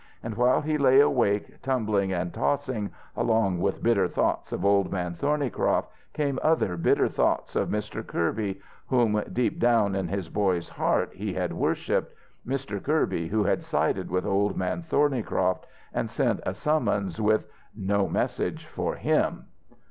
[0.23, 5.13] And while he lay awake, tumbling and tossing, along with bitter thoughts of Old Man
[5.13, 8.03] Thornycroft came other bitter thoughts of Mr.
[8.03, 12.15] Kirby, whom, deep down in his boy's heart he had worshipped
[12.47, 12.81] Mr.
[12.83, 17.45] Kirby, who had sided with Old Man Thornycroft and sent a summons with
[17.75, 19.45] no message for him.